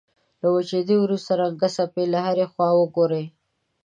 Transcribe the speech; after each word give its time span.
له 0.41 0.47
وچېدو 0.55 0.95
وروسته 1.01 1.31
رنګه 1.41 1.67
خپې 1.75 2.03
له 2.13 2.19
هرې 2.25 2.45
خوا 2.51 2.69
وګورئ. 2.75 3.25